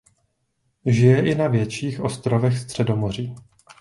[0.85, 3.35] Žije i na větších ostrovech Středomoří.